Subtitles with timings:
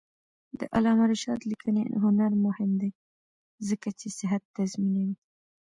[0.59, 2.91] د علامه رشاد لیکنی هنر مهم دی
[3.67, 5.17] ځکه چې صحت تضمینوي.